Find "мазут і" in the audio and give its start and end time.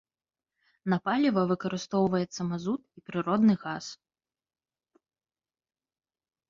2.51-3.05